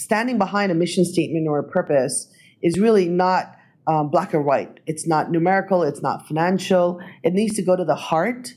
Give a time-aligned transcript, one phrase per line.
[0.00, 3.54] standing behind a mission statement or a purpose is really not
[3.86, 4.80] um, black or white.
[4.86, 5.82] It's not numerical.
[5.82, 7.00] It's not financial.
[7.22, 8.54] It needs to go to the heart,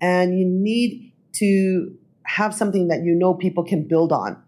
[0.00, 1.96] and you need to
[2.26, 4.40] have something that you know people can build on,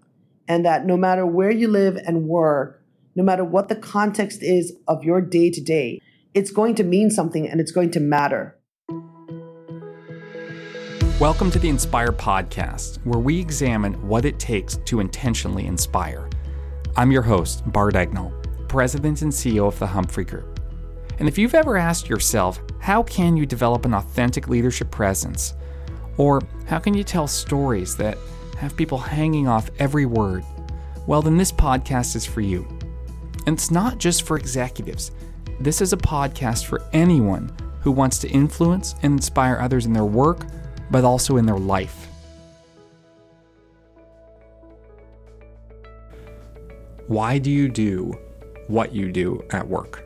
[0.47, 2.81] and that no matter where you live and work,
[3.17, 6.01] no matter what the context is of your day to day,
[6.33, 8.57] it's going to mean something and it's going to matter.
[11.19, 16.29] Welcome to the Inspire Podcast, where we examine what it takes to intentionally inspire.
[16.99, 18.33] I'm your host, Bart Egnal,
[18.69, 20.61] President and CEO of the Humphrey Group.
[21.19, 25.53] And if you've ever asked yourself, how can you develop an authentic leadership presence?
[26.17, 28.17] Or how can you tell stories that
[28.57, 30.43] have people hanging off every word?
[31.07, 32.67] Well, then this podcast is for you.
[33.47, 35.11] And it's not just for executives,
[35.61, 40.07] this is a podcast for anyone who wants to influence and inspire others in their
[40.07, 40.47] work
[40.91, 42.09] but also in their life.
[47.09, 48.19] Why do you do
[48.67, 50.05] what you do at work?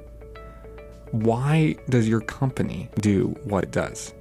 [1.13, 4.13] Why does your company do what it does?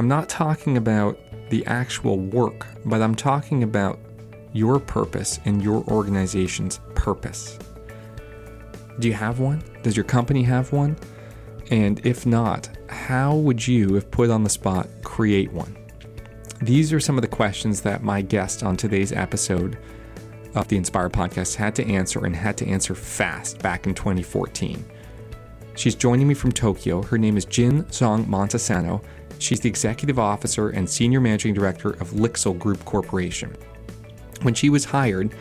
[0.00, 1.18] I'm not talking about
[1.50, 4.00] the actual work, but I'm talking about
[4.52, 7.60] your purpose and your organization's purpose.
[8.98, 9.62] Do you have one?
[9.84, 10.96] Does your company have one?
[11.70, 15.76] And if not, how would you, if put on the spot, create one?
[16.60, 19.78] These are some of the questions that my guest on today's episode
[20.64, 24.84] the Inspire podcast had to answer and had to answer fast back in 2014.
[25.76, 27.02] She's joining me from Tokyo.
[27.02, 29.04] Her name is Jin Song Montesano.
[29.38, 33.54] She's the executive officer and senior managing director of Lixil Group Corporation.
[34.40, 35.34] When she was hired,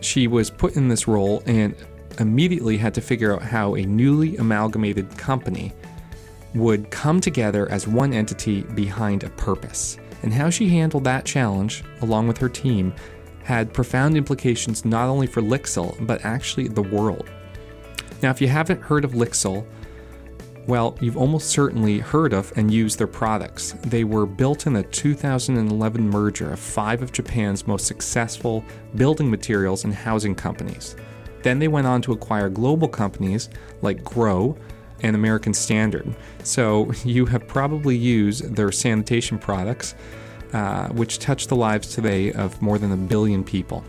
[0.00, 1.74] she was put in this role and
[2.20, 5.72] immediately had to figure out how a newly amalgamated company
[6.54, 11.82] would come together as one entity behind a purpose and how she handled that challenge,
[12.00, 12.94] along with her team,
[13.42, 17.28] had profound implications not only for Lixil, but actually the world.
[18.22, 19.66] Now, if you haven't heard of Lixil,
[20.66, 23.72] well, you've almost certainly heard of and used their products.
[23.82, 28.64] They were built in the 2011 merger of five of Japan's most successful
[28.94, 30.94] building materials and housing companies.
[31.42, 33.48] Then they went on to acquire global companies
[33.80, 34.56] like Grohe,
[35.02, 36.14] and American Standard.
[36.42, 39.94] So you have probably used their sanitation products,
[40.52, 43.84] uh, which touch the lives today of more than a billion people.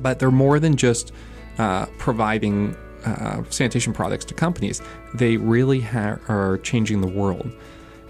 [0.00, 1.12] But they're more than just
[1.58, 4.82] uh, providing uh, sanitation products to companies,
[5.14, 7.50] they really ha- are changing the world.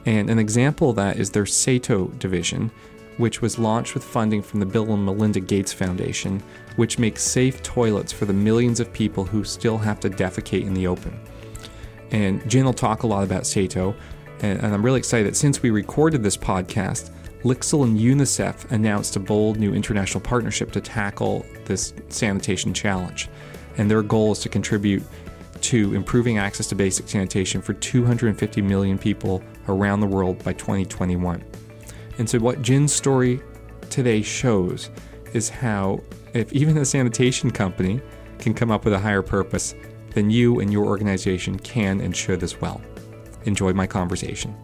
[0.06, 2.70] And an example of that is their Sato division,
[3.18, 6.42] which was launched with funding from the Bill and Melinda Gates Foundation,
[6.76, 10.74] which makes safe toilets for the millions of people who still have to defecate in
[10.74, 11.18] the open.
[12.10, 13.94] And Jen will talk a lot about Sato.
[14.40, 17.10] And, and I'm really excited that since we recorded this podcast,
[17.46, 23.28] Lixil and UNICEF announced a bold new international partnership to tackle this sanitation challenge.
[23.78, 25.04] And their goal is to contribute
[25.60, 31.44] to improving access to basic sanitation for 250 million people around the world by 2021.
[32.18, 33.40] And so, what Jin's story
[33.90, 34.90] today shows
[35.32, 36.00] is how,
[36.34, 38.00] if even a sanitation company
[38.40, 39.76] can come up with a higher purpose,
[40.14, 42.80] then you and your organization can and should as well.
[43.44, 44.56] Enjoy my conversation.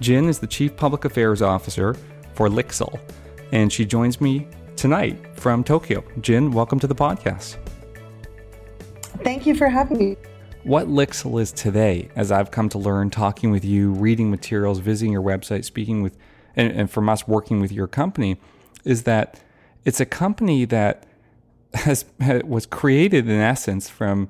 [0.00, 1.96] Jin is the Chief Public Affairs Officer
[2.34, 3.00] for Lixil,
[3.50, 6.04] and she joins me tonight from Tokyo.
[6.20, 7.56] Jin, welcome to the podcast.
[9.24, 10.16] Thank you for having me.
[10.62, 15.12] What Lixil is today, as I've come to learn talking with you, reading materials, visiting
[15.12, 16.16] your website, speaking with,
[16.54, 18.40] and, and from us working with your company,
[18.84, 19.40] is that
[19.84, 21.06] it's a company that
[21.74, 22.04] has,
[22.44, 24.28] was created in essence from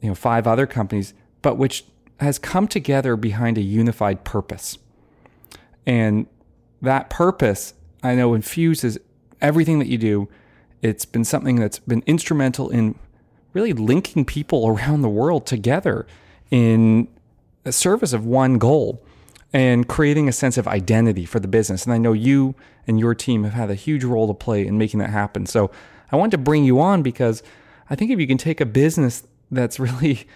[0.00, 1.12] you know five other companies,
[1.42, 1.84] but which
[2.20, 4.78] has come together behind a unified purpose.
[5.86, 6.26] And
[6.82, 8.98] that purpose, I know, infuses
[9.40, 10.28] everything that you do.
[10.82, 12.98] It's been something that's been instrumental in
[13.52, 16.06] really linking people around the world together
[16.50, 17.08] in
[17.64, 19.02] the service of one goal
[19.52, 21.84] and creating a sense of identity for the business.
[21.84, 22.54] And I know you
[22.86, 25.46] and your team have had a huge role to play in making that happen.
[25.46, 25.70] So
[26.10, 27.42] I wanted to bring you on because
[27.88, 30.26] I think if you can take a business that's really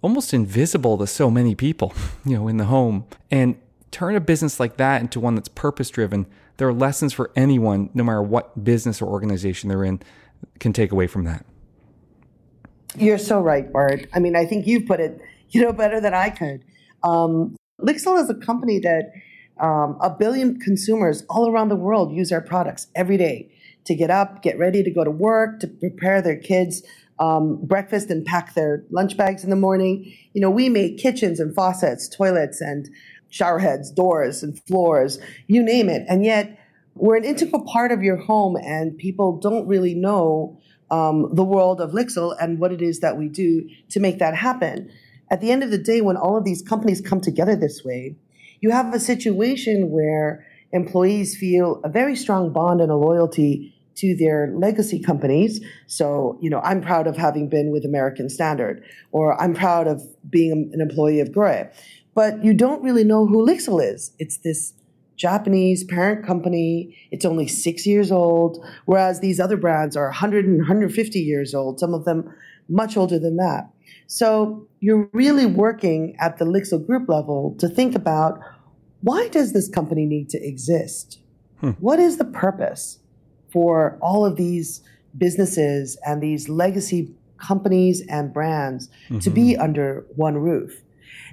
[0.00, 1.92] almost invisible to so many people,
[2.24, 3.56] you know, in the home and
[3.90, 6.26] turn a business like that into one that's purpose driven,
[6.56, 10.00] there are lessons for anyone, no matter what business or organization they're in,
[10.60, 11.44] can take away from that.
[12.96, 14.06] You're so right, Bart.
[14.14, 15.20] I mean, I think you've put it,
[15.50, 16.64] you know, better than I could.
[17.02, 19.12] Um, Lixil is a company that
[19.60, 23.52] um, a billion consumers all around the world use our products every day
[23.84, 26.82] to get up, get ready to go to work, to prepare their kids
[27.18, 30.14] um, breakfast and pack their lunch bags in the morning.
[30.32, 32.88] You know, we make kitchens and faucets, toilets and
[33.30, 36.04] shower heads, doors and floors, you name it.
[36.08, 36.58] And yet,
[36.94, 40.58] we're an integral part of your home, and people don't really know
[40.90, 44.34] um, the world of Lixil and what it is that we do to make that
[44.34, 44.90] happen.
[45.30, 48.16] At the end of the day, when all of these companies come together this way,
[48.60, 54.14] you have a situation where employees feel a very strong bond and a loyalty to
[54.16, 55.60] their legacy companies.
[55.86, 60.02] So, you know, I'm proud of having been with American Standard, or I'm proud of
[60.28, 61.72] being an employee of Grohe.
[62.18, 64.10] But you don't really know who Lixil is.
[64.18, 64.74] It's this
[65.14, 66.96] Japanese parent company.
[67.12, 71.78] It's only six years old, whereas these other brands are 100 and 150 years old,
[71.78, 72.28] some of them
[72.68, 73.70] much older than that.
[74.08, 78.40] So you're really working at the Lixil group level to think about
[79.02, 81.20] why does this company need to exist?
[81.60, 81.70] Hmm.
[81.78, 82.98] What is the purpose
[83.52, 84.82] for all of these
[85.16, 89.20] businesses and these legacy companies and brands mm-hmm.
[89.20, 89.62] to be mm-hmm.
[89.62, 90.82] under one roof?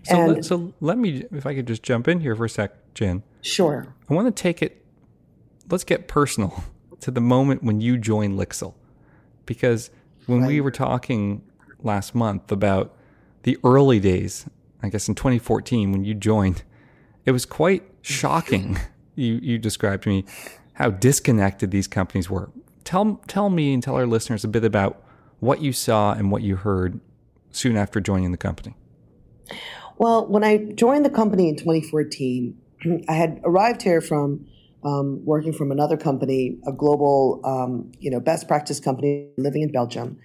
[0.04, 2.50] So, and, let, so let me, if I could just jump in here for a
[2.50, 3.24] sec, Jen.
[3.42, 3.94] Sure.
[4.10, 4.84] I want to take it,
[5.70, 6.64] let's get personal
[7.02, 8.74] to the moment when you joined Lixil.
[9.46, 9.90] Because
[10.26, 10.48] when right.
[10.48, 11.44] we were talking
[11.82, 12.96] last month about
[13.44, 14.46] the early days,
[14.82, 16.64] I guess in 2014 when you joined,
[17.26, 18.80] it was quite shocking.
[19.16, 20.26] you you described to me
[20.74, 22.50] how disconnected these companies were.
[22.84, 25.02] Tell tell me and tell our listeners a bit about
[25.40, 27.00] what you saw and what you heard
[27.52, 28.76] soon after joining the company.
[29.98, 32.58] Well, when I joined the company in 2014,
[33.10, 34.46] I had arrived here from
[34.84, 39.72] um, working from another company, a global, um, you know, best practice company living in
[39.72, 40.20] Belgium,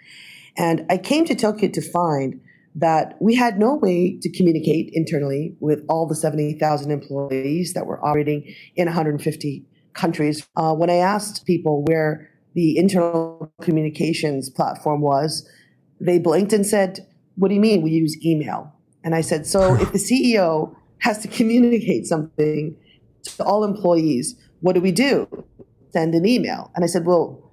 [0.56, 2.40] and I came to Tokyo to find
[2.74, 8.04] that we had no way to communicate internally with all the 70,000 employees that were
[8.04, 9.64] operating in 150
[9.94, 10.46] countries.
[10.56, 15.48] Uh, when I asked people where the internal communications platform was,
[16.00, 17.06] they blinked and said,
[17.36, 18.72] What do you mean we use email?
[19.04, 22.76] And I said, So if the CEO has to communicate something
[23.22, 25.28] to all employees, what do we do?
[25.92, 26.70] Send an email.
[26.74, 27.50] And I said, Well,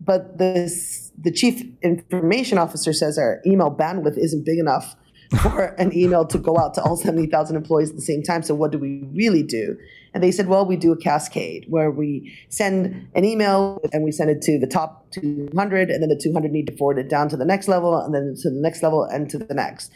[0.00, 4.96] but this, the chief information officer says our email bandwidth isn't big enough
[5.42, 8.42] for an email to go out to all 70,000 employees at the same time.
[8.42, 9.76] So what do we really do?
[10.12, 14.10] And they said, well, we do a cascade where we send an email and we
[14.10, 17.28] send it to the top 200, and then the 200 need to forward it down
[17.28, 19.92] to the next level, and then to the next level, and to the next.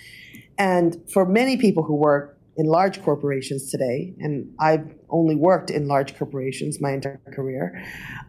[0.58, 5.88] And for many people who work in large corporations today, and I've only worked in
[5.88, 7.84] large corporations my entire career,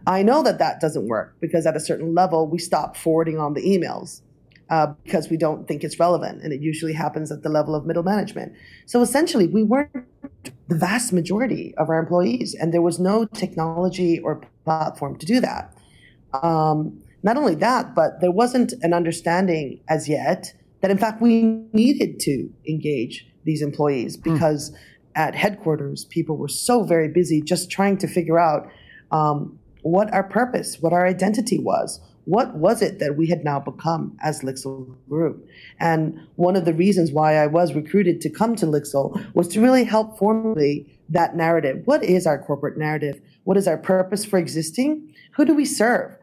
[0.07, 3.53] I know that that doesn't work because at a certain level, we stop forwarding on
[3.53, 4.21] the emails.
[4.67, 7.85] Uh, because we don't think it's relevant, and it usually happens at the level of
[7.85, 8.51] middle management.
[8.87, 9.91] So essentially, we weren't
[10.67, 15.39] the vast majority of our employees, and there was no technology or platform to do
[15.39, 15.71] that.
[16.33, 20.55] Um, not only that, but there wasn't an understanding as yet
[20.85, 21.41] that, in fact, we
[21.73, 24.33] needed to engage these employees hmm.
[24.33, 24.77] because mm.
[25.15, 28.69] at headquarters, people were so very busy just trying to figure out
[29.11, 31.99] um, what our purpose, what our identity was.
[32.25, 35.49] What was it that we had now become as Lixil Group?
[35.79, 39.61] And one of the reasons why I was recruited to come to Lixil was to
[39.61, 41.81] really help formulate that narrative.
[41.85, 43.19] What is our corporate narrative?
[43.43, 45.15] What is our purpose for existing?
[45.31, 46.15] Who do we serve?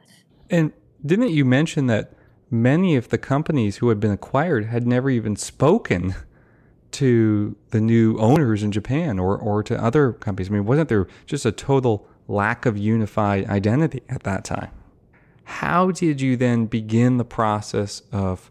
[0.50, 0.72] And
[1.04, 2.12] didn't you mention that
[2.52, 6.14] many of the companies who had been acquired had never even spoken
[6.92, 10.50] to the new owners in Japan or, or to other companies?
[10.50, 14.70] I mean, wasn't there just a total lack of unified identity at that time?
[15.44, 18.50] How did you then begin the process of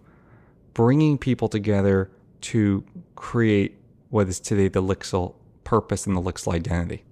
[0.74, 2.10] bringing people together
[2.42, 2.84] to
[3.16, 3.78] create
[4.10, 7.04] what is today the Lixil purpose and the Lixil identity?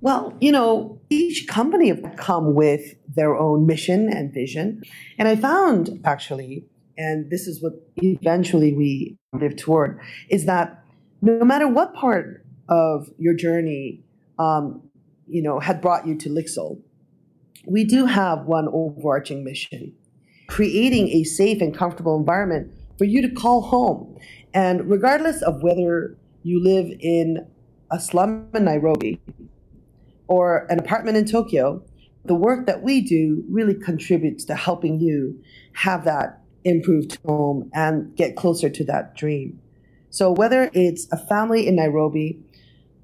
[0.00, 4.82] Well, you know, each company have come with their own mission and vision.
[5.18, 6.64] And I found actually
[7.00, 10.84] and this is what eventually we live toward, is that
[11.22, 14.04] no matter what part of your journey,
[14.38, 14.82] um,
[15.26, 16.82] you know, had brought you to Lixil,
[17.66, 19.94] we do have one overarching mission:
[20.46, 24.18] creating a safe and comfortable environment for you to call home.
[24.52, 27.46] And regardless of whether you live in
[27.90, 29.20] a slum in Nairobi
[30.30, 31.82] or an apartment in Tokyo,
[32.24, 38.14] the work that we do really contributes to helping you have that improved home and
[38.14, 39.58] get closer to that dream.
[40.08, 42.38] So whether it's a family in Nairobi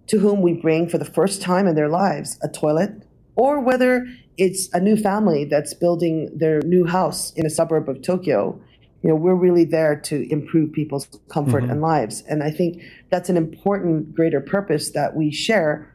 [0.06, 3.02] to whom we bring for the first time in their lives a toilet,
[3.34, 4.06] or whether
[4.36, 8.60] it's a new family that's building their new house in a suburb of Tokyo,
[9.02, 11.72] you know, we're really there to improve people's comfort mm-hmm.
[11.72, 12.22] and lives.
[12.28, 15.92] And I think that's an important greater purpose that we share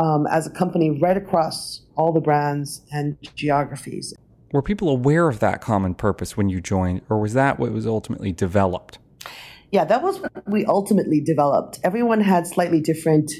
[0.00, 4.14] um, as a company right across all the brands and geographies.
[4.52, 7.86] Were people aware of that common purpose when you joined, or was that what was
[7.86, 8.98] ultimately developed?
[9.70, 11.78] Yeah, that was what we ultimately developed.
[11.84, 13.30] Everyone had slightly different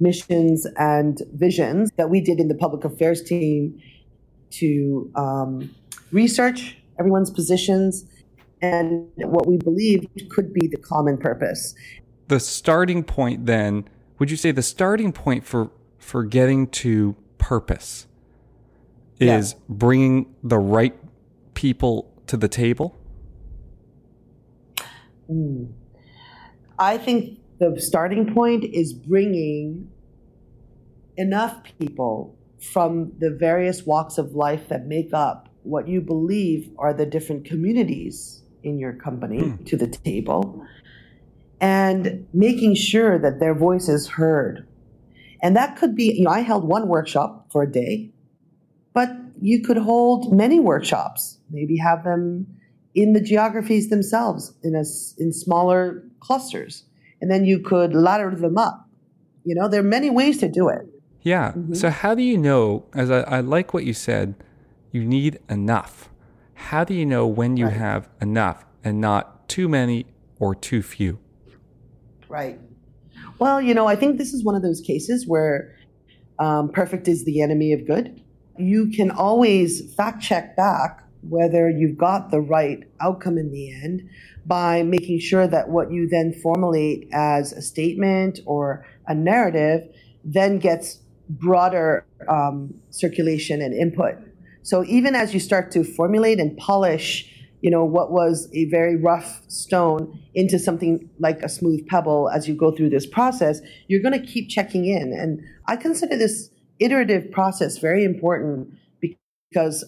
[0.00, 3.80] missions and visions that we did in the public affairs team
[4.50, 5.74] to um,
[6.12, 8.04] research everyone's positions
[8.60, 11.74] and what we believe could be the common purpose.
[12.26, 15.70] The starting point, then, would you say the starting point for
[16.08, 18.06] for getting to purpose
[19.20, 19.58] is yeah.
[19.68, 20.98] bringing the right
[21.52, 22.96] people to the table?
[25.30, 25.70] Mm.
[26.78, 29.90] I think the starting point is bringing
[31.18, 36.94] enough people from the various walks of life that make up what you believe are
[36.94, 39.66] the different communities in your company mm.
[39.66, 40.64] to the table
[41.60, 44.67] and making sure that their voice is heard.
[45.42, 48.10] And that could be, you know, I held one workshop for a day,
[48.92, 52.46] but you could hold many workshops, maybe have them
[52.94, 54.84] in the geographies themselves in a,
[55.18, 56.84] in smaller clusters.
[57.20, 58.88] And then you could ladder them up.
[59.44, 60.86] You know there are many ways to do it.
[61.22, 61.52] Yeah.
[61.52, 61.74] Mm-hmm.
[61.74, 64.34] so how do you know as I, I, like what you said
[64.92, 66.10] you need enough.
[66.54, 67.76] How do you know when you right.
[67.76, 70.06] have enough and not too many
[70.38, 71.18] or too few?
[72.28, 72.58] Right
[73.38, 75.74] well you know i think this is one of those cases where
[76.38, 78.20] um, perfect is the enemy of good
[78.58, 84.08] you can always fact check back whether you've got the right outcome in the end
[84.46, 89.88] by making sure that what you then formulate as a statement or a narrative
[90.24, 94.14] then gets broader um, circulation and input.
[94.62, 97.30] So even as you start to formulate and polish,
[97.60, 102.46] you know, what was a very rough stone into something like a smooth pebble as
[102.46, 105.12] you go through this process, you're going to keep checking in.
[105.12, 109.84] And I consider this iterative process very important because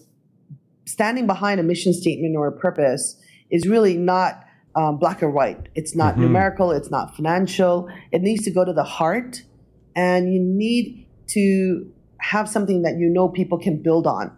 [0.87, 3.17] standing behind a mission statement or a purpose
[3.51, 5.69] is really not um, black or white.
[5.75, 6.23] It's not mm-hmm.
[6.23, 6.71] numerical.
[6.73, 7.89] It's not financial.
[8.13, 9.43] It needs to go to the heart,
[9.97, 14.37] and you need to have something that you know people can build on,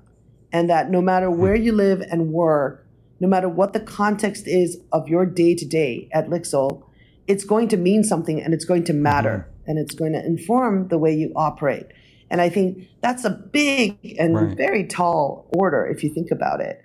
[0.52, 1.40] and that no matter hmm.
[1.40, 2.81] where you live and work,
[3.22, 6.82] no matter what the context is of your day to day at Lixil,
[7.28, 9.70] it's going to mean something, and it's going to matter, mm-hmm.
[9.70, 11.86] and it's going to inform the way you operate.
[12.30, 14.56] And I think that's a big and right.
[14.56, 16.82] very tall order if you think about it.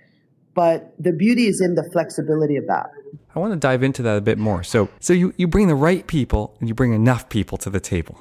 [0.54, 2.90] But the beauty is in the flexibility of that.
[3.34, 4.62] I want to dive into that a bit more.
[4.62, 7.80] So, so you, you bring the right people and you bring enough people to the
[7.80, 8.20] table.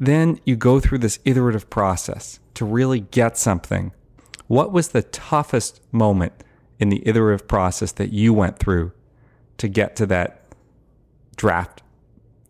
[0.00, 3.92] Then you go through this iterative process to really get something.
[4.48, 6.32] What was the toughest moment
[6.78, 8.92] in the iterative process that you went through
[9.58, 10.44] to get to that
[11.36, 11.82] draft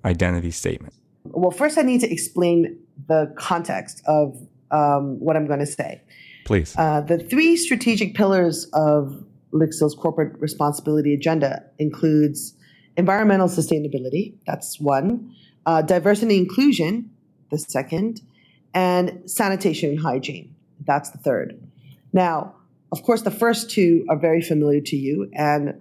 [0.05, 0.95] identity statement?
[1.25, 2.79] Well, first, I need to explain
[3.09, 4.37] the context of
[4.71, 6.03] um, what I'm going to say.
[6.45, 6.75] Please.
[6.77, 12.55] Uh, the three strategic pillars of Lixil's corporate responsibility agenda includes
[12.97, 15.35] environmental sustainability, that's one,
[15.67, 17.11] uh, diversity and inclusion,
[17.51, 18.21] the second,
[18.75, 20.55] and sanitation and hygiene,
[20.85, 21.61] that's the third.
[22.13, 22.55] Now,
[22.95, 25.75] of course, the first two are very familiar to you and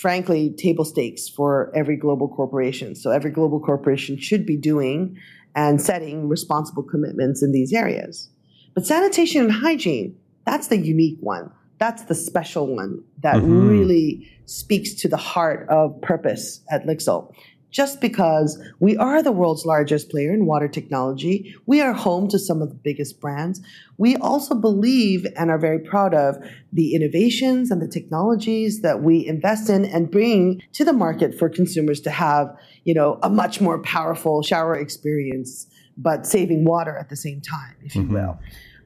[0.00, 2.94] frankly table stakes for every global corporation.
[2.94, 5.18] So every global corporation should be doing
[5.56, 8.30] and setting responsible commitments in these areas.
[8.74, 11.50] But sanitation and hygiene, that's the unique one.
[11.78, 13.68] That's the special one that mm-hmm.
[13.68, 17.34] really speaks to the heart of purpose at Lixil
[17.72, 21.56] just because we are the world's largest player in water technology.
[21.66, 23.60] We are home to some of the biggest brands.
[23.96, 26.36] We also believe and are very proud of
[26.72, 31.48] the innovations and the technologies that we invest in and bring to the market for
[31.48, 37.08] consumers to have, you know, a much more powerful shower experience, but saving water at
[37.08, 38.14] the same time, if you mm-hmm.
[38.14, 38.38] will.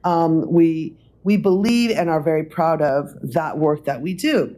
[0.05, 4.55] Um, we we believe and are very proud of that work that we do.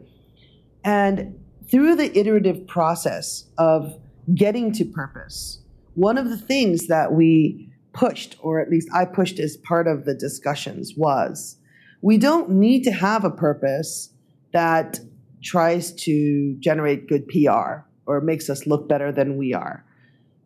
[0.84, 1.36] And
[1.68, 3.99] through the iterative process of
[4.34, 5.60] getting to purpose.
[5.94, 10.04] One of the things that we pushed, or at least I pushed as part of
[10.04, 11.56] the discussions, was
[12.02, 14.10] we don't need to have a purpose
[14.52, 15.00] that
[15.42, 19.84] tries to generate good PR or makes us look better than we are.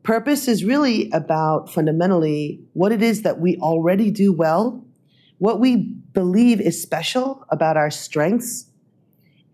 [0.02, 4.84] Purpose is really about fundamentally what it is that we already do well,
[5.38, 5.76] what we
[6.12, 8.66] believe is special about our strengths,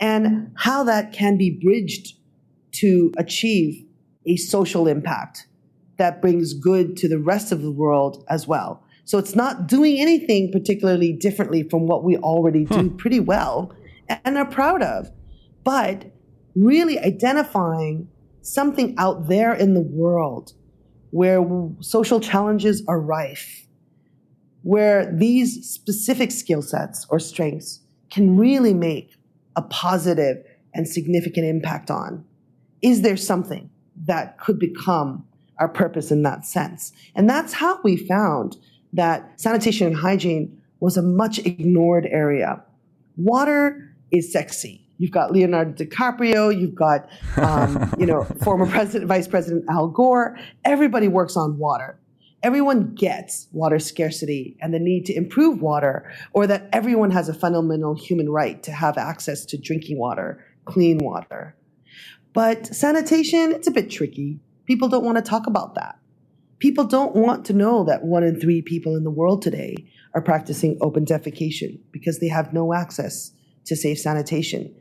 [0.00, 2.16] and how that can be bridged
[2.72, 3.84] to achieve
[4.26, 5.46] a social impact
[5.98, 8.82] that brings good to the rest of the world as well.
[9.04, 12.96] So it's not doing anything particularly differently from what we already do hmm.
[12.96, 13.74] pretty well
[14.08, 15.10] and are proud of,
[15.64, 16.06] but
[16.54, 18.08] really identifying
[18.42, 20.52] something out there in the world
[21.10, 21.44] where
[21.80, 23.66] social challenges are rife,
[24.62, 29.16] where these specific skill sets or strengths can really make
[29.56, 30.38] a positive
[30.74, 32.24] and significant impact on.
[32.80, 33.70] Is there something?
[34.06, 35.26] That could become
[35.58, 36.92] our purpose in that sense.
[37.14, 38.56] And that's how we found
[38.92, 42.62] that sanitation and hygiene was a much ignored area.
[43.16, 44.86] Water is sexy.
[44.98, 46.58] You've got Leonardo DiCaprio.
[46.58, 50.38] You've got, um, you know, former President, Vice President Al Gore.
[50.64, 51.98] Everybody works on water.
[52.42, 57.34] Everyone gets water scarcity and the need to improve water, or that everyone has a
[57.34, 61.54] fundamental human right to have access to drinking water, clean water.
[62.32, 64.40] But sanitation, it's a bit tricky.
[64.66, 65.98] People don't want to talk about that.
[66.58, 69.74] People don't want to know that one in three people in the world today
[70.14, 73.32] are practicing open defecation because they have no access
[73.64, 74.72] to safe sanitation.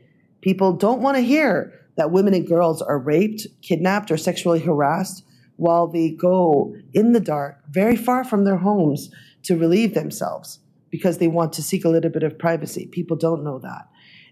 [0.42, 5.24] People don't want to hear that women and girls are raped, kidnapped, or sexually harassed
[5.56, 9.10] while they go in the dark, very far from their homes,
[9.42, 10.58] to relieve themselves
[10.90, 12.86] because they want to seek a little bit of privacy.
[12.86, 13.88] People don't know that.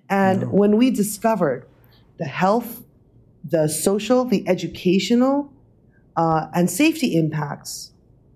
[0.09, 0.49] And no.
[0.49, 1.67] when we discovered
[2.19, 2.83] the health,
[3.45, 5.53] the social, the educational,
[6.17, 7.93] uh, and safety impacts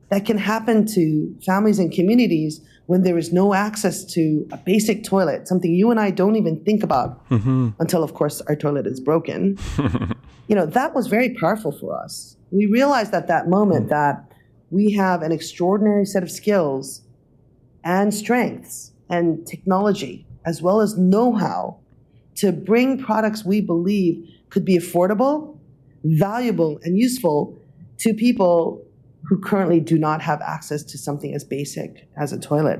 [0.08, 5.04] that can happen to families and communities when there is no access to a basic
[5.04, 7.70] toilet, something you and I don't even think about mm-hmm.
[7.78, 9.56] until, of course, our toilet is broken.
[10.48, 12.36] you know, that was very powerful for us.
[12.50, 13.90] We realized at that moment mm.
[13.90, 14.30] that
[14.70, 17.02] we have an extraordinary set of skills
[17.84, 21.78] and strengths and technology, as well as know how,
[22.36, 25.58] to bring products we believe could be affordable,
[26.04, 27.58] valuable, and useful
[27.96, 28.84] to people
[29.24, 32.78] who currently do not have access to something as basic as a toilet.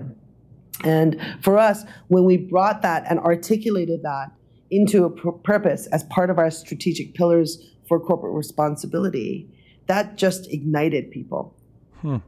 [0.84, 4.32] And for us, when we brought that and articulated that
[4.70, 9.48] into a pr- purpose as part of our strategic pillars for corporate responsibility,
[9.86, 11.56] that just ignited people.
[12.02, 12.18] Hmm.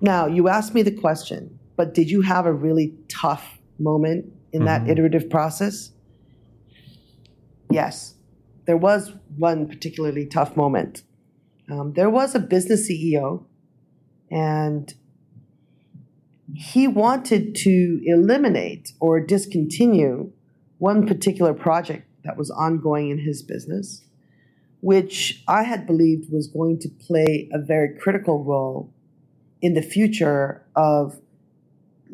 [0.00, 4.62] Now, you asked me the question, but did you have a really tough moment in
[4.62, 4.66] mm-hmm.
[4.66, 5.90] that iterative process?
[7.70, 8.15] Yes,
[8.66, 11.02] there was one particularly tough moment.
[11.70, 13.44] Um, there was a business CEO,
[14.30, 14.92] and
[16.54, 20.30] he wanted to eliminate or discontinue
[20.78, 24.04] one particular project that was ongoing in his business,
[24.80, 28.92] which I had believed was going to play a very critical role
[29.62, 31.20] in the future of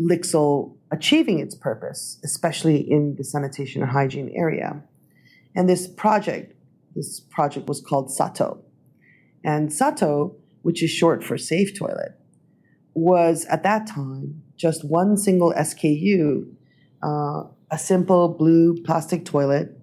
[0.01, 4.83] Lixil achieving its purpose, especially in the sanitation and hygiene area.
[5.55, 6.55] And this project,
[6.95, 8.63] this project was called Sato.
[9.45, 12.19] And Sato, which is short for safe toilet,
[12.95, 16.47] was at that time just one single SKU,
[17.03, 19.77] uh, a simple blue plastic toilet,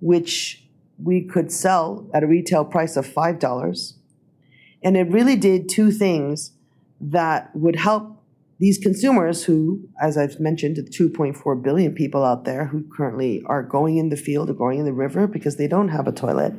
[0.00, 0.64] which
[1.02, 3.92] we could sell at a retail price of $5.
[4.82, 6.52] And it really did two things
[7.00, 8.20] that would help
[8.58, 13.62] these consumers who, as I've mentioned, the 2.4 billion people out there who currently are
[13.62, 16.54] going in the field or going in the river because they don't have a toilet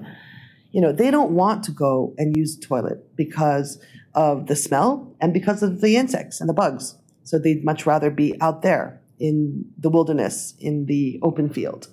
[0.71, 3.81] you know, they don't want to go and use the toilet because
[4.13, 6.95] of the smell and because of the insects and the bugs.
[7.23, 11.87] So they'd much rather be out there in the wilderness, in the open field.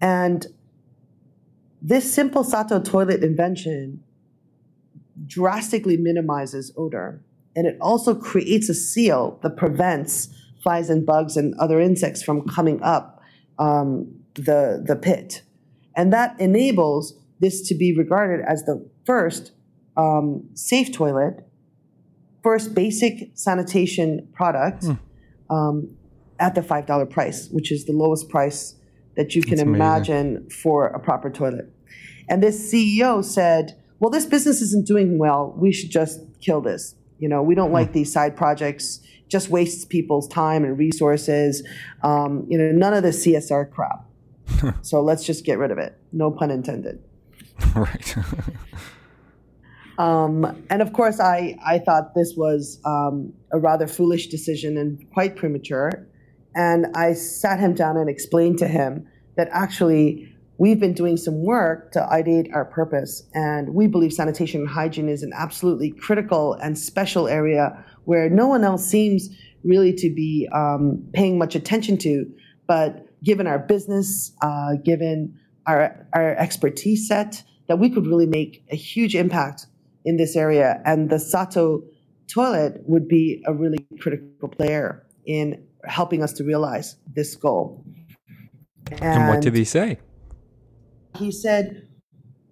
[0.00, 0.46] And
[1.82, 4.02] this simple Sato toilet invention
[5.26, 7.22] drastically minimizes odor.
[7.56, 10.28] And it also creates a seal that prevents
[10.62, 13.22] flies and bugs and other insects from coming up
[13.58, 15.42] um, the, the pit.
[15.96, 19.52] And that enables this to be regarded as the first
[19.96, 21.48] um, safe toilet,
[22.42, 24.98] first basic sanitation product mm.
[25.48, 25.96] um,
[26.38, 28.74] at the $5 price, which is the lowest price
[29.16, 30.50] that you can That's imagine amazing.
[30.50, 31.72] for a proper toilet.
[32.28, 35.54] And this CEO said, well, this business isn't doing well.
[35.56, 36.94] We should just kill this.
[37.18, 39.00] You know, we don't like these side projects.
[39.28, 41.66] Just wastes people's time and resources.
[42.02, 44.06] Um, you know, none of the CSR crap.
[44.82, 45.98] so let's just get rid of it.
[46.12, 47.02] No pun intended.
[47.74, 48.16] right.
[49.98, 55.04] um, and of course, I, I thought this was um, a rather foolish decision and
[55.12, 56.06] quite premature.
[56.54, 61.42] And I sat him down and explained to him that actually we've been doing some
[61.42, 63.22] work to ideate our purpose.
[63.34, 68.46] And we believe sanitation and hygiene is an absolutely critical and special area where no
[68.46, 69.28] one else seems
[69.64, 72.26] really to be um, paying much attention to.
[72.66, 78.64] But given our business, uh, given our, our expertise set, that we could really make
[78.70, 79.66] a huge impact
[80.04, 80.80] in this area.
[80.84, 81.82] And the Sato
[82.32, 87.84] toilet would be a really critical player in helping us to realize this goal.
[88.92, 89.98] And, and what did he say?
[91.18, 91.88] He said,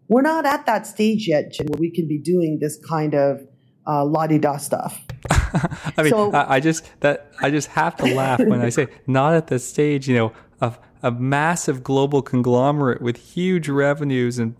[0.09, 3.46] We're not at that stage yet, Jim, where we can be doing this kind of
[3.87, 5.05] uh, la di da stuff.
[5.31, 8.88] I mean, so, I, I just that I just have to laugh when I say
[9.07, 14.57] not at the stage, you know, of a massive global conglomerate with huge revenues and,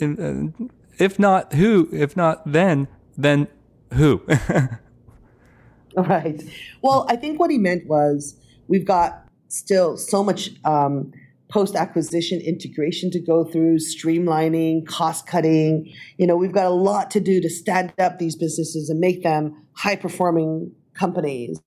[0.00, 3.48] and, if not who, if not then, then
[3.94, 4.22] who?
[5.96, 6.42] right.
[6.82, 8.36] Well, I think what he meant was
[8.68, 11.12] we've got still so much um,
[11.54, 15.88] post acquisition integration to go through, streamlining, cost cutting.
[16.18, 19.22] You know, we've got a lot to do to stand up these businesses and make
[19.22, 21.60] them high performing companies.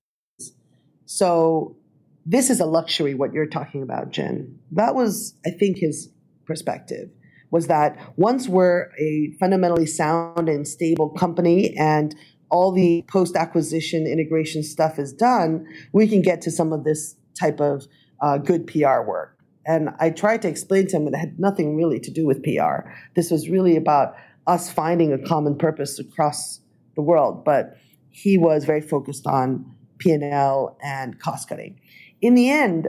[1.05, 1.77] So
[2.25, 4.59] this is a luxury, what you're talking about, Jen.
[4.73, 6.09] That was, I think, his
[6.45, 7.09] perspective
[7.49, 12.13] was that once we're a fundamentally sound and stable company and
[12.49, 17.15] all the post acquisition integration stuff is done, we can get to some of this
[17.39, 17.87] type of
[18.21, 19.36] uh, good PR work.
[19.67, 22.41] And I tried to explain to him that it had nothing really to do with
[22.41, 22.89] PR.
[23.15, 24.15] This was really about
[24.47, 26.61] us finding a common purpose across
[26.95, 27.43] the world.
[27.43, 27.77] But
[28.09, 31.79] he was very focused on P&L and cost cutting.
[32.21, 32.87] In the end,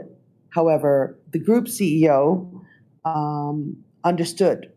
[0.49, 2.63] however, the group CEO
[3.03, 4.71] um, understood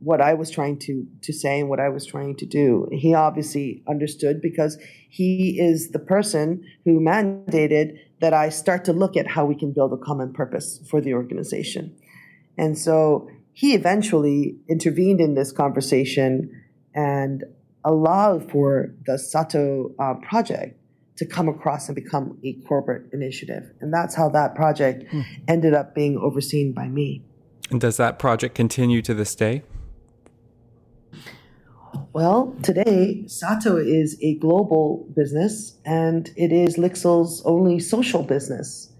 [0.00, 2.88] what I was trying to to say and what I was trying to do.
[2.92, 9.16] He obviously understood because he is the person who mandated that I start to look
[9.16, 11.96] at how we can build a common purpose for the organization.
[12.56, 16.50] And so he eventually intervened in this conversation
[16.94, 17.44] and
[17.84, 20.78] allowed for the Sato uh, project
[21.16, 23.70] to come across and become a corporate initiative.
[23.80, 25.22] And that's how that project hmm.
[25.48, 27.22] ended up being overseen by me.
[27.70, 29.62] And does that project continue to this day?
[32.16, 38.90] Well, today, Sato is a global business and it is Lixil's only social business.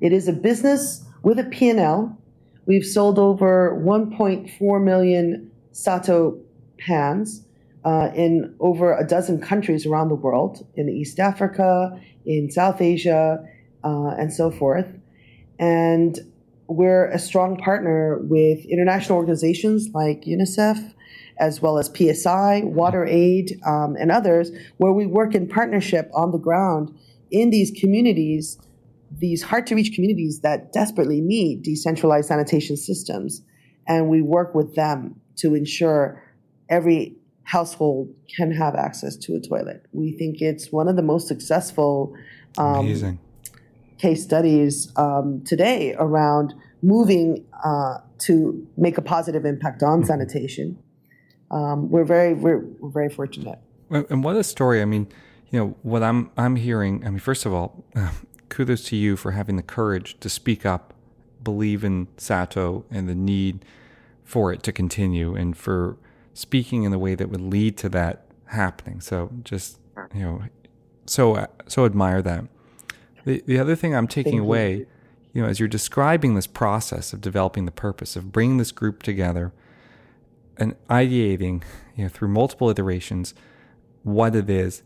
[0.00, 2.18] It is a business with a P&L.
[2.66, 6.36] We've sold over 1.4 million Sato
[6.80, 7.44] pans
[7.84, 13.38] uh, in over a dozen countries around the world, in East Africa, in South Asia,
[13.84, 14.88] uh, and so forth.
[15.60, 16.18] And
[16.66, 20.92] we're a strong partner with international organizations like UNICEF,
[21.38, 26.38] as well as PSI, WaterAid, um, and others, where we work in partnership on the
[26.38, 26.96] ground
[27.30, 28.58] in these communities,
[29.10, 33.42] these hard to reach communities that desperately need decentralized sanitation systems.
[33.86, 36.22] And we work with them to ensure
[36.68, 39.84] every household can have access to a toilet.
[39.92, 42.14] We think it's one of the most successful
[42.56, 43.18] um,
[43.98, 50.06] case studies um, today around moving uh, to make a positive impact on mm-hmm.
[50.06, 50.78] sanitation.
[51.54, 53.60] Um, we're very we're, we're very fortunate.
[53.88, 54.82] And what a story!
[54.82, 55.06] I mean,
[55.50, 57.06] you know what I'm I'm hearing.
[57.06, 57.84] I mean, first of all,
[58.48, 60.92] kudos to you for having the courage to speak up,
[61.44, 63.64] believe in Sato and the need
[64.24, 65.96] for it to continue, and for
[66.32, 69.00] speaking in the way that would lead to that happening.
[69.00, 69.78] So just
[70.12, 70.42] you know,
[71.06, 72.46] so so admire that.
[73.24, 74.86] The the other thing I'm taking Thank away, you.
[75.34, 79.04] you know, as you're describing this process of developing the purpose of bringing this group
[79.04, 79.52] together
[80.58, 81.62] and ideating,
[81.96, 83.34] you know, through multiple iterations,
[84.02, 84.82] what it is,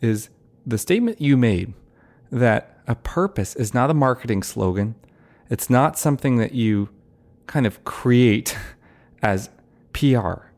[0.00, 0.28] is
[0.66, 1.74] the statement you made
[2.30, 4.94] that a purpose is not a marketing slogan.
[5.50, 6.88] It's not something that you
[7.46, 8.56] kind of create
[9.22, 9.50] as
[9.92, 10.52] PR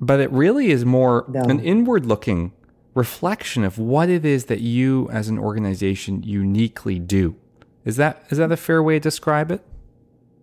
[0.00, 1.42] but it really is more no.
[1.42, 2.52] an inward looking
[2.94, 7.36] reflection of what it is that you as an organization uniquely do.
[7.84, 9.62] Is that is that a fair way to describe it?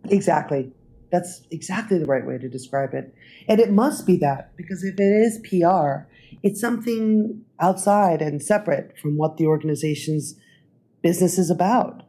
[0.05, 0.71] Exactly.
[1.17, 3.11] That's exactly the right way to describe it.
[3.47, 6.07] And it must be that because if it is PR,
[6.43, 10.35] it's something outside and separate from what the organization's
[11.01, 12.03] business is about.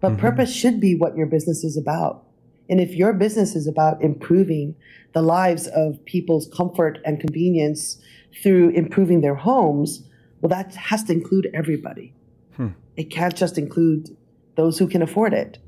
[0.00, 0.20] But mm-hmm.
[0.20, 2.24] purpose should be what your business is about.
[2.70, 4.76] And if your business is about improving
[5.12, 8.00] the lives of people's comfort and convenience
[8.42, 10.08] through improving their homes,
[10.40, 12.14] well, that has to include everybody.
[12.56, 12.68] Hmm.
[12.96, 14.16] It can't just include
[14.56, 15.58] those who can afford it.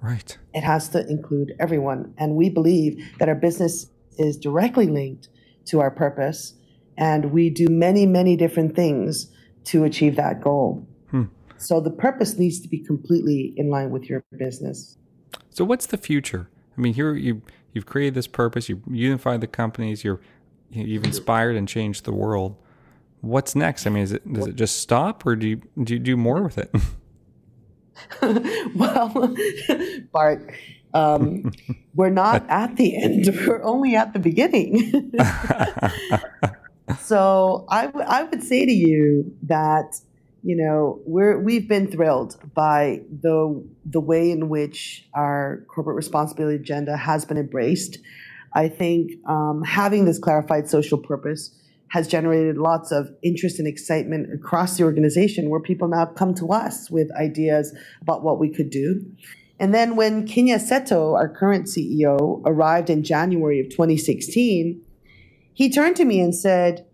[0.00, 0.36] Right.
[0.54, 2.14] It has to include everyone.
[2.18, 3.86] And we believe that our business
[4.18, 5.28] is directly linked
[5.66, 6.54] to our purpose.
[6.96, 9.30] And we do many, many different things
[9.64, 10.86] to achieve that goal.
[11.10, 11.24] Hmm.
[11.58, 14.96] So the purpose needs to be completely in line with your business.
[15.50, 16.48] So what's the future?
[16.76, 20.20] I mean, here you you've created this purpose, you've unified the companies, you're
[20.70, 22.56] you've inspired and changed the world.
[23.20, 23.86] What's next?
[23.86, 26.42] I mean, is it does it just stop, or do you do you do more
[26.42, 26.74] with it?
[28.74, 29.34] well,
[30.12, 30.52] Bart,
[30.94, 31.52] um,
[31.94, 33.26] we're not at the end.
[33.46, 35.12] We're only at the beginning.
[37.00, 40.00] so I, w- I would say to you that
[40.42, 46.56] you know, we're we've been thrilled by the the way in which our corporate responsibility
[46.56, 47.98] agenda has been embraced.
[48.54, 51.54] I think um, having this clarified social purpose
[51.90, 56.50] has generated lots of interest and excitement across the organization, where people now come to
[56.50, 59.04] us with ideas about what we could do.
[59.58, 64.80] And then when Kinya Seto, our current CEO, arrived in January of 2016,
[65.52, 66.86] he turned to me and said,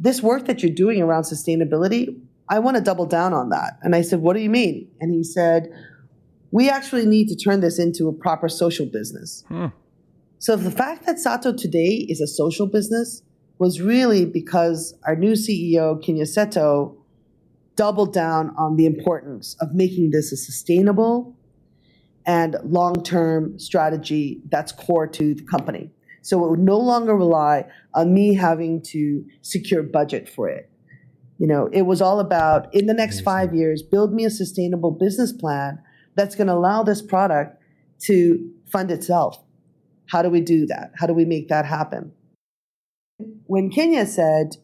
[0.00, 3.78] This work that you're doing around sustainability, I want to double down on that.
[3.82, 4.90] And I said, What do you mean?
[5.00, 5.72] And he said,
[6.50, 9.44] We actually need to turn this into a proper social business.
[9.46, 9.66] Hmm.
[10.40, 13.22] So the fact that Sato today is a social business
[13.58, 16.96] was really because our new CEO, Kinya Seto,
[17.76, 21.36] doubled down on the importance of making this a sustainable
[22.26, 25.90] and long term strategy that's core to the company.
[26.22, 30.70] So it would no longer rely on me having to secure budget for it.
[31.38, 34.90] You know, it was all about in the next five years, build me a sustainable
[34.90, 35.78] business plan
[36.16, 37.62] that's going to allow this product
[38.00, 39.42] to fund itself.
[40.06, 40.90] How do we do that?
[40.96, 42.12] How do we make that happen?
[43.46, 44.56] When Kinya said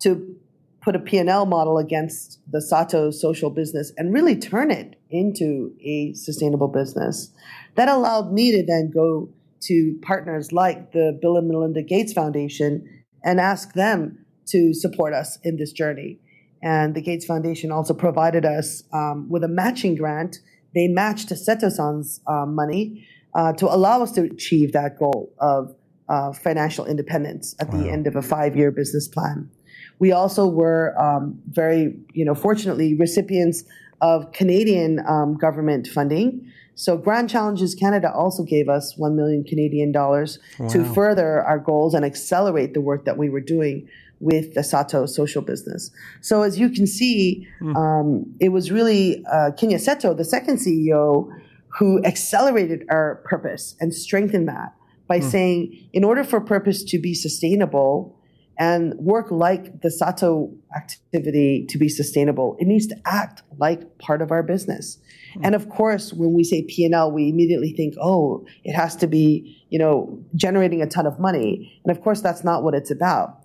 [0.00, 0.36] to
[0.82, 6.12] put a P&L model against the Sato social business and really turn it into a
[6.14, 7.32] sustainable business,
[7.76, 9.30] that allowed me to then go
[9.62, 15.38] to partners like the Bill and Melinda Gates Foundation and ask them to support us
[15.42, 16.18] in this journey.
[16.62, 20.40] And the Gates Foundation also provided us um, with a matching grant.
[20.74, 25.74] They matched Seto-san's um, money uh, to allow us to achieve that goal of
[26.08, 27.78] uh, financial independence at wow.
[27.78, 29.50] the end of a five-year business plan.
[29.98, 33.64] We also were um, very, you know, fortunately recipients
[34.00, 36.52] of Canadian um, government funding.
[36.74, 40.68] So Grand Challenges Canada also gave us 1 million Canadian dollars wow.
[40.68, 43.88] to further our goals and accelerate the work that we were doing
[44.20, 45.90] with the Sato social business.
[46.20, 47.76] So as you can see, mm.
[47.76, 51.30] um, it was really uh, Kinya Seto, the second CEO,
[51.78, 54.74] who accelerated our purpose and strengthened that
[55.06, 55.30] by mm.
[55.30, 58.18] saying, in order for purpose to be sustainable,
[58.58, 62.56] and work like the Sato activity to be sustainable.
[62.58, 64.98] It needs to act like part of our business.
[65.30, 65.46] Mm-hmm.
[65.46, 69.60] And of course, when we say P&L, we immediately think, oh, it has to be,
[69.70, 71.80] you know, generating a ton of money.
[71.84, 73.40] And of course, that's not what it's about.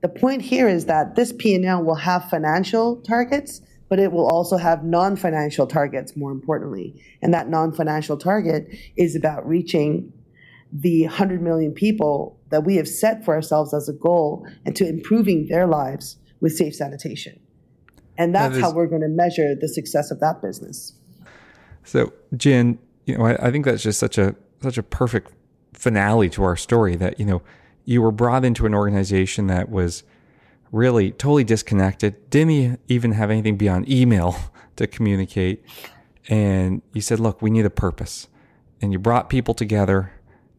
[0.00, 4.56] The point here is that this P&L will have financial targets, but it will also
[4.56, 7.02] have non-financial targets more importantly.
[7.22, 10.12] And that non-financial target is about reaching
[10.74, 14.86] the 100 million people that we have set for ourselves as a goal and to
[14.86, 17.38] improving their lives with safe sanitation.
[18.18, 20.92] And that's that is, how we're going to measure the success of that business.
[21.84, 25.32] So, Jen, you know, I, I think that's just such a such a perfect
[25.74, 27.42] finale to our story that, you know,
[27.84, 30.02] you were brought into an organization that was
[30.72, 34.36] really totally disconnected, didn't even have anything beyond email
[34.76, 35.62] to communicate.
[36.28, 38.28] And you said, look, we need a purpose.
[38.80, 40.13] And you brought people together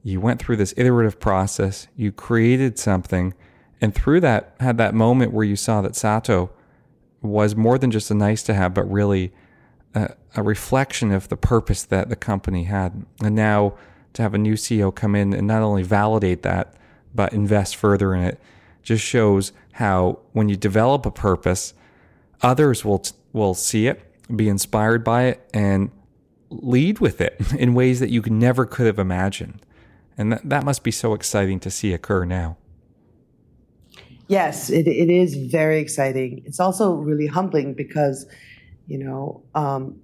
[0.05, 3.33] you went through this iterative process, you created something,
[3.81, 6.51] and through that had that moment where you saw that Sato
[7.23, 9.33] was more than just a nice to have, but really
[9.95, 13.03] a, a reflection of the purpose that the company had.
[13.23, 13.73] And now
[14.13, 16.75] to have a new CEO come in and not only validate that,
[17.15, 18.39] but invest further in it,
[18.83, 21.73] just shows how when you develop a purpose,
[22.43, 24.03] others will will see it,
[24.35, 25.89] be inspired by it, and
[26.51, 29.65] lead with it in ways that you never could have imagined.
[30.17, 32.57] And that, that must be so exciting to see occur now.
[34.27, 36.41] Yes, it, it is very exciting.
[36.45, 38.25] It's also really humbling because,
[38.87, 39.99] you know, um,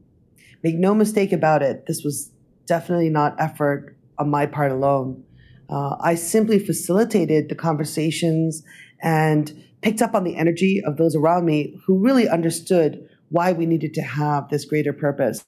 [0.63, 2.31] make no mistake about it, this was
[2.67, 5.23] definitely not effort on my part alone.
[5.69, 8.63] Uh, I simply facilitated the conversations
[9.01, 13.65] and picked up on the energy of those around me who really understood why we
[13.65, 15.43] needed to have this greater purpose.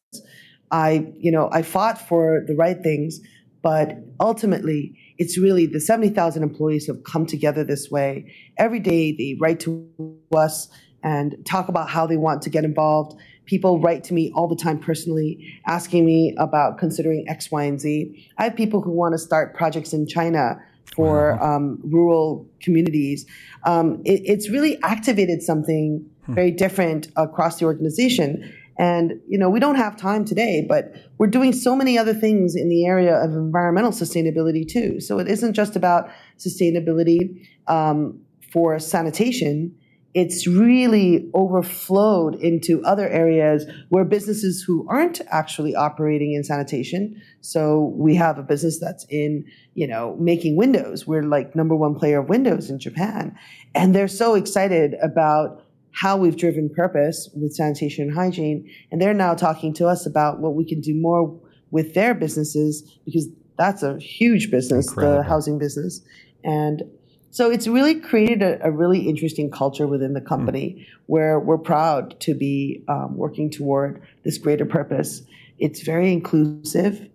[0.72, 3.20] I, you know, I fought for the right things,
[3.64, 8.32] but ultimately, it's really the 70,000 employees who have come together this way.
[8.58, 9.90] Every day, they write to
[10.36, 10.68] us
[11.02, 13.18] and talk about how they want to get involved.
[13.46, 17.80] People write to me all the time personally, asking me about considering X, Y, and
[17.80, 18.30] Z.
[18.38, 20.58] I have people who want to start projects in China
[20.94, 21.56] for wow.
[21.56, 23.26] um, rural communities.
[23.64, 26.34] Um, it, it's really activated something hmm.
[26.34, 28.54] very different across the organization.
[28.78, 32.56] And, you know, we don't have time today, but we're doing so many other things
[32.56, 35.00] in the area of environmental sustainability too.
[35.00, 38.20] So it isn't just about sustainability um,
[38.52, 39.76] for sanitation.
[40.16, 47.20] It's really overflowed into other areas where businesses who aren't actually operating in sanitation.
[47.42, 51.08] So we have a business that's in, you know, making windows.
[51.08, 53.36] We're like number one player of windows in Japan.
[53.74, 58.70] And they're so excited about how we've driven purpose with sanitation and hygiene.
[58.92, 61.40] And they're now talking to us about what we can do more
[61.72, 63.28] with their businesses because
[63.58, 65.18] that's a huge business, Incredible.
[65.18, 66.02] the housing business.
[66.44, 66.84] And
[67.30, 70.86] so it's really created a, a really interesting culture within the company mm.
[71.06, 75.22] where we're proud to be um, working toward this greater purpose.
[75.60, 77.08] It's very inclusive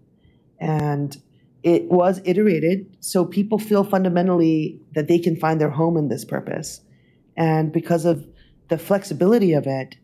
[0.60, 1.16] and
[1.62, 6.24] it was iterated so people feel fundamentally that they can find their home in this
[6.24, 6.80] purpose.
[7.36, 8.26] And because of
[8.68, 9.96] the flexibility of it,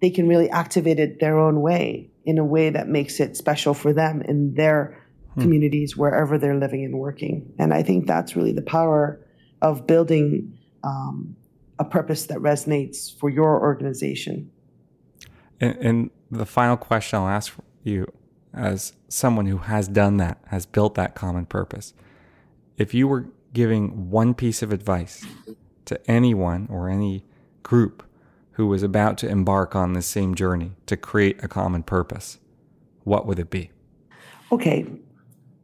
[0.00, 3.74] they can really activate it their own way in a way that makes it special
[3.74, 5.00] for them in their
[5.34, 5.42] hmm.
[5.42, 7.52] communities wherever they're living and working.
[7.58, 9.24] And I think that's really the power
[9.60, 11.36] of building um,
[11.78, 14.50] a purpose that resonates for your organization.
[15.60, 18.06] And, and the final question I'll ask you
[18.54, 21.94] as someone who has done that, has built that common purpose,
[22.76, 25.26] if you were giving one piece of advice
[25.84, 27.24] to anyone or any
[27.62, 28.02] group
[28.52, 32.38] who was about to embark on the same journey to create a common purpose,
[33.04, 33.70] what would it be?
[34.50, 34.86] Okay,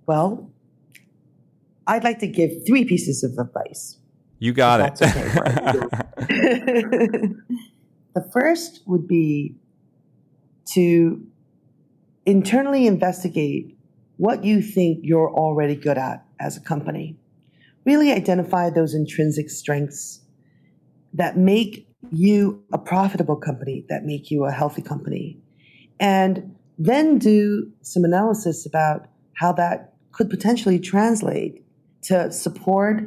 [0.06, 0.50] well,
[1.86, 3.98] I'd like to give three pieces of advice.
[4.38, 5.02] You got it.
[5.02, 5.24] Okay,
[8.14, 9.56] the first would be
[10.72, 11.26] to
[12.24, 13.76] internally investigate
[14.16, 17.16] what you think you're already good at as a company.
[17.84, 20.20] Really identify those intrinsic strengths
[21.14, 25.38] that make you a profitable company, that make you a healthy company.
[26.00, 31.64] And then do some analysis about how that could potentially translate
[32.02, 33.02] to support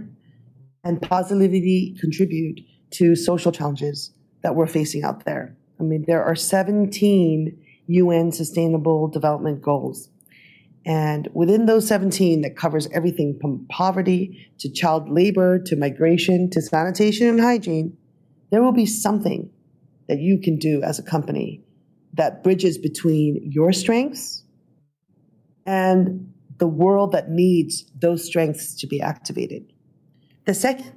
[0.84, 2.60] and positively contribute
[2.92, 4.12] to social challenges
[4.44, 5.56] that we're facing out there.
[5.80, 10.10] I mean, there are 17 UN Sustainable Development Goals.
[10.86, 16.62] And within those 17, that covers everything from poverty to child labor to migration to
[16.62, 17.98] sanitation and hygiene,
[18.52, 19.50] there will be something
[20.08, 21.64] that you can do as a company
[22.14, 24.44] that bridges between your strengths
[25.66, 29.72] and the world that needs those strengths to be activated.
[30.46, 30.94] The second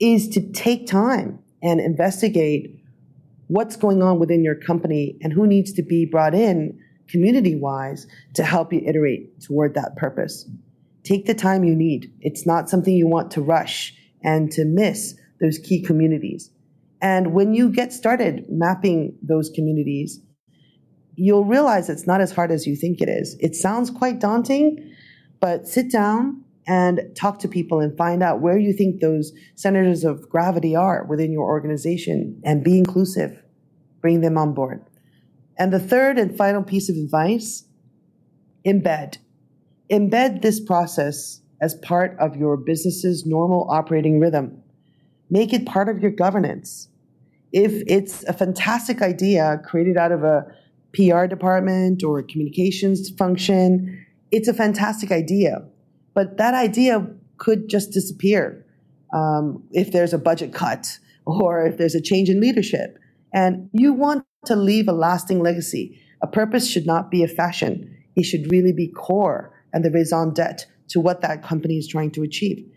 [0.00, 2.82] is to take time and investigate
[3.46, 8.06] what's going on within your company and who needs to be brought in community wise
[8.34, 10.48] to help you iterate toward that purpose.
[11.04, 12.12] Take the time you need.
[12.20, 16.50] It's not something you want to rush and to miss those key communities.
[17.02, 20.20] And when you get started mapping those communities,
[21.16, 23.36] you'll realize it's not as hard as you think it is.
[23.40, 24.94] It sounds quite daunting,
[25.40, 30.04] but sit down and talk to people and find out where you think those centers
[30.04, 33.42] of gravity are within your organization and be inclusive
[34.02, 34.84] bring them on board.
[35.56, 37.64] And the third and final piece of advice
[38.66, 39.18] embed.
[39.90, 44.61] Embed this process as part of your business's normal operating rhythm.
[45.32, 46.88] Make it part of your governance.
[47.52, 50.44] If it's a fantastic idea created out of a
[50.92, 55.62] PR department or communications function, it's a fantastic idea.
[56.12, 57.06] But that idea
[57.38, 58.62] could just disappear
[59.14, 62.98] um, if there's a budget cut or if there's a change in leadership.
[63.32, 65.98] And you want to leave a lasting legacy.
[66.20, 67.96] A purpose should not be a fashion.
[68.16, 72.10] It should really be core and the raison d'etre to what that company is trying
[72.10, 72.70] to achieve.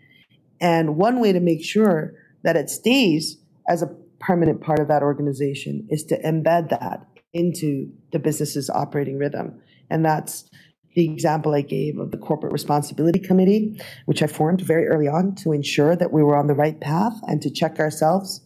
[0.58, 5.02] And one way to make sure that it stays as a permanent part of that
[5.02, 9.60] organization is to embed that into the business's operating rhythm.
[9.90, 10.48] And that's
[10.94, 15.34] the example I gave of the Corporate Responsibility Committee, which I formed very early on
[15.36, 18.40] to ensure that we were on the right path and to check ourselves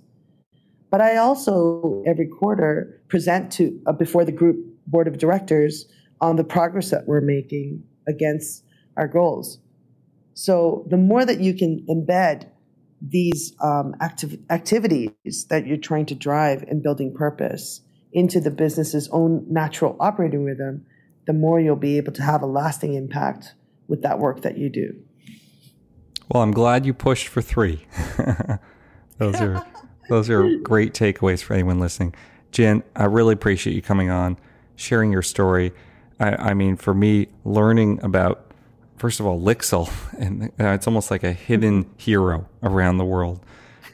[0.90, 5.86] but I also every quarter present to uh, before the group board of directors
[6.20, 8.64] on the progress that we're making against
[8.96, 9.58] our goals.
[10.34, 12.48] So the more that you can embed
[13.00, 17.80] these um, activ- activities that you're trying to drive in building purpose
[18.12, 20.84] into the business's own natural operating rhythm,
[21.26, 23.54] the more you'll be able to have a lasting impact
[23.88, 24.94] with that work that you do.
[26.28, 27.86] Well, I'm glad you pushed for three.
[29.18, 29.66] Those are
[30.08, 32.14] those are great takeaways for anyone listening.
[32.52, 34.38] Jin, I really appreciate you coming on,
[34.76, 35.72] sharing your story.
[36.18, 38.49] I, I mean, for me, learning about,
[39.00, 43.40] first of all, Lixil, and uh, it's almost like a hidden hero around the world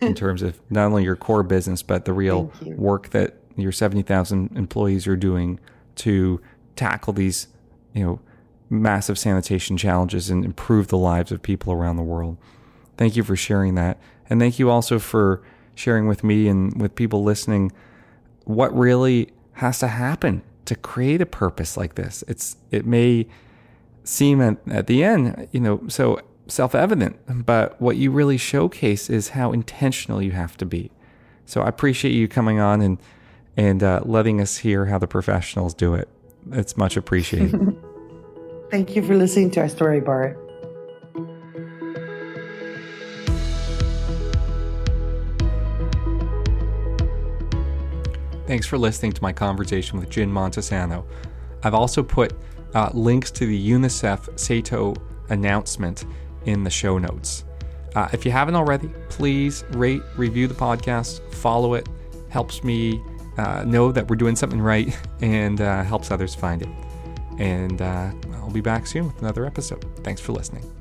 [0.00, 4.50] in terms of not only your core business, but the real work that your 70,000
[4.56, 5.60] employees are doing
[5.94, 6.40] to
[6.74, 7.46] tackle these,
[7.94, 8.20] you know,
[8.68, 12.36] massive sanitation challenges and improve the lives of people around the world.
[12.96, 13.98] Thank you for sharing that.
[14.28, 15.40] And thank you also for
[15.76, 17.70] sharing with me and with people listening
[18.44, 22.24] what really has to happen to create a purpose like this.
[22.26, 23.28] It's it may
[24.06, 29.30] seem at, at the end, you know, so self-evident, but what you really showcase is
[29.30, 30.90] how intentional you have to be.
[31.44, 32.98] So I appreciate you coming on and
[33.58, 36.08] and uh, letting us hear how the professionals do it.
[36.52, 37.74] It's much appreciated.
[38.70, 40.38] Thank you for listening to our story, Bart.
[48.46, 51.06] Thanks for listening to my conversation with Jin Montesano.
[51.62, 52.34] I've also put
[52.76, 54.94] uh, links to the UNICEF SATO
[55.30, 56.04] announcement
[56.44, 57.44] in the show notes.
[57.94, 61.88] Uh, if you haven't already, please rate, review the podcast, follow it.
[62.28, 63.02] Helps me
[63.38, 66.68] uh, know that we're doing something right and uh, helps others find it.
[67.38, 69.84] And uh, I'll be back soon with another episode.
[70.04, 70.75] Thanks for listening.